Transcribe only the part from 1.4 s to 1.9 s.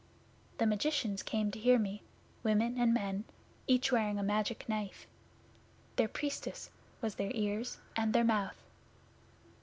to hear